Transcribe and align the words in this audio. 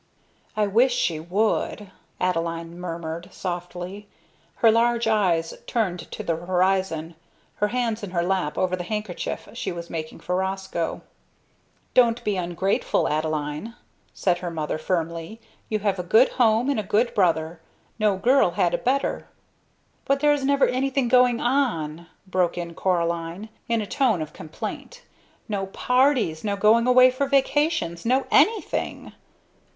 "I 0.57 0.65
wish 0.65 0.95
she 0.95 1.19
would!" 1.19 1.91
Adeline 2.19 2.79
murmured, 2.79 3.29
softly, 3.31 4.07
her 4.55 4.71
large 4.71 5.05
eyes 5.07 5.53
turned 5.67 6.09
to 6.11 6.23
the 6.23 6.35
horizon, 6.37 7.13
her 7.57 7.67
hands 7.67 8.01
in 8.01 8.09
her 8.09 8.23
lap 8.23 8.57
over 8.57 8.75
the 8.75 8.83
handkerchief 8.83 9.47
she 9.53 9.71
was 9.71 9.91
marking 9.91 10.19
for 10.19 10.35
Roscoe. 10.37 11.03
"Don't 11.93 12.23
be 12.23 12.35
ungrateful, 12.35 13.07
Adeline," 13.07 13.75
said 14.11 14.39
her 14.39 14.49
mother, 14.49 14.79
firmly. 14.79 15.39
"You 15.69 15.77
have 15.81 15.99
a 15.99 16.03
good 16.03 16.29
home 16.29 16.67
and 16.71 16.79
a 16.79 16.93
good 16.97 17.13
brother; 17.13 17.59
no 17.99 18.17
girl 18.17 18.47
ever 18.47 18.55
had 18.55 18.73
a 18.73 18.79
better." 18.79 19.27
"But 20.05 20.19
there 20.19 20.33
is 20.33 20.43
never 20.43 20.65
anything 20.65 21.09
going 21.09 21.39
on," 21.39 22.07
broke 22.25 22.57
in 22.57 22.73
Coraline, 22.73 23.49
in 23.69 23.81
a 23.81 23.85
tone 23.85 24.23
of 24.23 24.33
complaint; 24.33 25.03
"no 25.47 25.67
parties, 25.67 26.43
no 26.43 26.55
going 26.55 26.87
away 26.87 27.11
for 27.11 27.27
vacations, 27.27 28.03
no 28.03 28.25
anything." 28.31 29.13